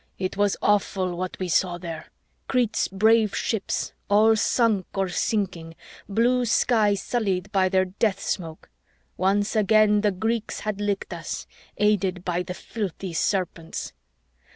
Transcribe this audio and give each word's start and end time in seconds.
It 0.17 0.35
was 0.35 0.57
awful, 0.63 1.15
what 1.15 1.37
we 1.37 1.47
saw 1.47 1.77
there: 1.77 2.07
Crete's 2.47 2.87
brave 2.87 3.35
ships 3.35 3.93
all 4.09 4.35
sunk 4.35 4.87
or 4.95 5.09
sinking, 5.09 5.75
blue 6.09 6.43
sky 6.45 6.95
sullied 6.95 7.51
by 7.51 7.69
their 7.69 7.85
death 7.85 8.19
smoke. 8.19 8.71
Once 9.15 9.55
again 9.55 10.01
the 10.01 10.09
Greeks 10.09 10.61
had 10.61 10.81
licked 10.81 11.13
us! 11.13 11.45
aided 11.77 12.25
by 12.25 12.41
the 12.41 12.55
filthy 12.55 13.13
Serpents. 13.13 13.93